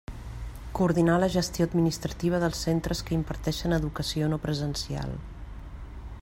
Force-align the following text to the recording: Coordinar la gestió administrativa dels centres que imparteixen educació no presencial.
Coordinar 0.77 1.17
la 1.23 1.29
gestió 1.33 1.67
administrativa 1.69 2.41
dels 2.45 2.63
centres 2.69 3.05
que 3.11 3.15
imparteixen 3.19 3.79
educació 3.81 4.31
no 4.33 4.41
presencial. 4.49 5.15